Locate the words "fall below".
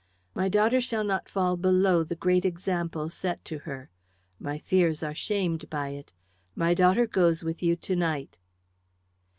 1.29-2.03